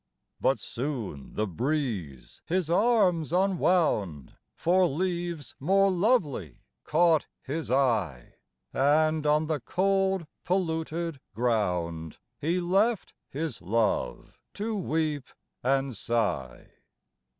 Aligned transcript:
But 0.39 0.59
soon 0.59 1.35
die 1.35 1.45
breeze 1.45 2.41
his 2.47 2.71
anus 2.71 3.31
tmwound; 3.31 4.31
For 4.55 4.85
Iflawcs 4.87 5.53
mOFc 5.61 5.93
loiwdy 5.93 6.55
caught 6.83 7.27
his 7.43 7.69
eye. 7.69 8.33
And 8.73 9.27
on 9.27 9.45
the 9.45 9.59
cold 9.59 10.25
polluted 10.43 11.19
ground 11.35 12.17
He 12.39 12.59
left 12.59 13.13
his 13.29 13.61
love 13.61 14.39
to 14.55 14.75
weep 14.75 15.27
and 15.61 15.95
sigh. 15.95 16.71